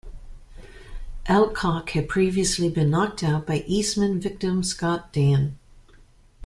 Elcock 1.27 1.91
had 1.91 2.09
previously 2.09 2.71
been 2.71 2.89
knocked 2.89 3.21
out 3.21 3.45
by 3.45 3.59
Eastman-victim 3.67 4.63
Scott 4.63 5.13
Dann. 5.13 5.59